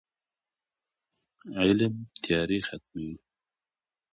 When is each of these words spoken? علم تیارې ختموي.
علم 1.61 1.93
تیارې 2.23 2.57
ختموي. 2.67 3.15